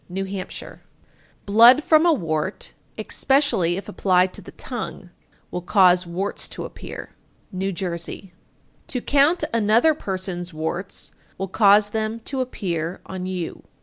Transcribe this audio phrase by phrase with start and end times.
[0.09, 0.81] New Hampshire.
[1.45, 1.45] 873.
[1.45, 5.11] Blood from a wart, especially if applied to the tongue,
[5.51, 7.11] will cause warts to appear.
[7.51, 8.33] New Jersey.
[8.87, 8.87] 874.
[8.87, 13.61] To count another person's warts will cause them to appear on you.